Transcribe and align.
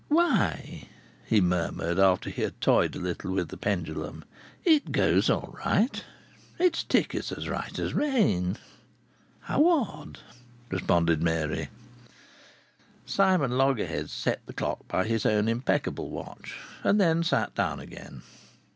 "Why!" 0.07 0.87
he 1.27 1.41
murmured, 1.41 1.99
after 1.99 2.31
he 2.31 2.41
had 2.41 2.59
toyed 2.59 2.95
a 2.95 2.99
little 2.99 3.33
with 3.33 3.49
the 3.49 3.55
pendulum, 3.57 4.25
"it 4.65 4.91
goes 4.91 5.29
all 5.29 5.55
right. 5.63 6.03
Its 6.57 6.81
tick 6.83 7.13
is 7.13 7.31
as 7.31 7.47
right 7.47 7.77
as 7.77 7.93
rain." 7.93 8.57
"How 9.41 9.63
odd!" 9.67 10.17
responded 10.71 11.21
Mary. 11.21 11.69
Simon 13.05 13.59
Loggerheads 13.59 14.11
set 14.11 14.43
the 14.47 14.53
clock 14.53 14.87
by 14.87 15.03
his 15.05 15.23
own 15.23 15.47
impeccable 15.47 16.09
watch, 16.09 16.57
and 16.83 16.99
then 16.99 17.21
sat 17.21 17.53
down 17.53 17.79
again. 17.79 18.23